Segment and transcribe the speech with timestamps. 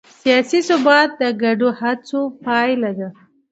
[0.21, 3.09] سیاسي ثبات د ګډو هڅو پایله ده